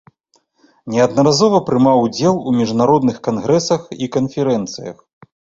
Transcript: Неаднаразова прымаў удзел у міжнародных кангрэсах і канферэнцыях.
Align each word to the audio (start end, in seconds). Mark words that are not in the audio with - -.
Неаднаразова 0.93 1.59
прымаў 1.67 1.97
удзел 2.07 2.35
у 2.47 2.55
міжнародных 2.63 3.23
кангрэсах 3.29 3.81
і 4.07 4.11
канферэнцыях. 4.17 4.97